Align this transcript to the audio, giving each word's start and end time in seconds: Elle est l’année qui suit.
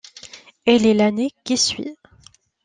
Elle 0.65 0.87
est 0.87 0.95
l’année 0.95 1.29
qui 1.43 1.57
suit. 1.57 1.95